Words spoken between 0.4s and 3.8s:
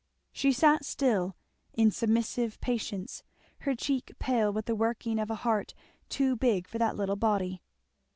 sat still, in submissive patience, her